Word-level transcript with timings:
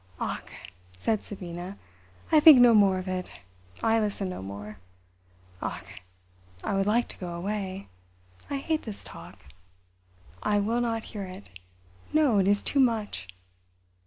"Ach," 0.19 0.41
said 0.97 1.23
Sabina. 1.23 1.77
"I 2.31 2.39
think 2.39 2.59
no 2.59 2.73
more 2.73 2.97
of 2.97 3.07
it. 3.07 3.29
I 3.83 3.99
listen 3.99 4.29
no 4.29 4.41
more. 4.41 4.77
Ach, 5.61 5.85
I 6.63 6.73
would 6.73 6.87
like 6.87 7.07
to 7.09 7.19
go 7.19 7.35
away—I 7.35 8.57
hate 8.57 8.81
this 8.81 9.03
talk. 9.03 9.37
I 10.41 10.57
will 10.59 10.81
not 10.81 11.03
hear 11.13 11.25
it. 11.25 11.51
No, 12.13 12.39
it 12.39 12.47
is 12.47 12.63
too 12.63 12.79
much." 12.79 13.27